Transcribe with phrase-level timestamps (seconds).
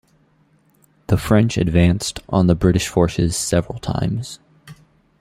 [1.09, 4.39] The French advanced on the British force several times.